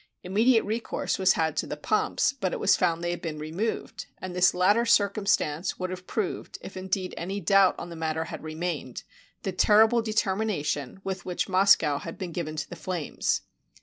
Immediate 0.23 0.63
recourse 0.65 1.19
was 1.19 1.33
had 1.33 1.55
to 1.57 1.67
the 1.67 1.77
pumps, 1.77 2.33
but 2.33 2.53
it 2.53 2.59
was 2.59 2.75
found 2.75 3.03
they 3.03 3.11
had 3.11 3.21
been 3.21 3.37
removed; 3.37 4.07
and 4.17 4.35
this 4.35 4.55
latter 4.55 4.83
circumstance 4.83 5.77
would 5.77 5.91
have 5.91 6.07
proved, 6.07 6.57
if 6.61 6.75
in 6.75 6.89
deed'any 6.89 7.39
doubt 7.39 7.75
on 7.77 7.91
the 7.91 7.95
matter 7.95 8.23
had 8.23 8.41
remained, 8.43 9.03
the 9.43 9.51
terrible 9.51 10.01
determination 10.01 11.01
with 11.03 11.23
which 11.23 11.47
Moscow 11.47 11.99
had 11.99 12.17
been 12.17 12.31
given 12.31 12.55
to 12.55 12.67
the 12.67 12.75
flames. 12.75 13.41